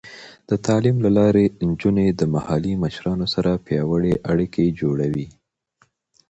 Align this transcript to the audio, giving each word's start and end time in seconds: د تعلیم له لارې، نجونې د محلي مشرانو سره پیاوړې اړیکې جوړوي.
د 0.49 0.51
تعلیم 0.65 0.97
له 1.05 1.11
لارې، 1.19 1.45
نجونې 1.67 2.07
د 2.11 2.21
محلي 2.33 2.73
مشرانو 2.83 3.25
سره 3.35 3.61
پیاوړې 3.65 4.13
اړیکې 4.31 4.75
جوړوي. 4.79 5.27